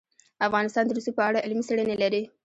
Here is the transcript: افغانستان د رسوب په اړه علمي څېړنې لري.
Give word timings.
افغانستان 0.47 0.83
د 0.85 0.91
رسوب 0.97 1.13
په 1.17 1.23
اړه 1.29 1.43
علمي 1.45 1.63
څېړنې 1.67 1.95
لري. 2.03 2.21